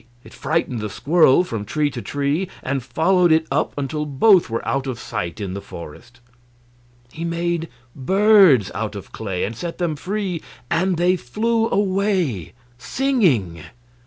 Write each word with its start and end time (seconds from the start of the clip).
It 0.23 0.33
frightened 0.33 0.79
the 0.79 0.89
squirrel 0.89 1.43
from 1.43 1.63
tree 1.63 1.91
to 1.91 2.01
tree 2.01 2.49
and 2.63 2.81
followed 2.81 3.31
it 3.31 3.45
up 3.51 3.75
until 3.77 4.07
both 4.07 4.49
were 4.49 4.67
out 4.67 4.87
of 4.87 4.99
sight 4.99 5.39
in 5.39 5.53
the 5.53 5.61
forest. 5.61 6.21
He 7.11 7.23
made 7.23 7.69
birds 7.95 8.71
out 8.73 8.95
of 8.95 9.11
clay 9.11 9.43
and 9.43 9.55
set 9.55 9.77
them 9.77 9.95
free, 9.95 10.41
and 10.71 10.97
they 10.97 11.17
flew 11.17 11.69
away, 11.69 12.53
singing. 12.79 13.61